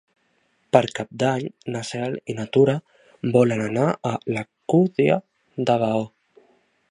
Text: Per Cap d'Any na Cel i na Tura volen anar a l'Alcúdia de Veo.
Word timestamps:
Per 0.75 0.79
Cap 0.99 1.11
d'Any 1.23 1.43
na 1.75 1.81
Cel 1.89 2.15
i 2.33 2.37
na 2.39 2.45
Tura 2.57 2.75
volen 3.37 3.61
anar 3.67 3.87
a 4.13 4.15
l'Alcúdia 4.37 5.23
de 5.71 5.79
Veo. 5.85 6.05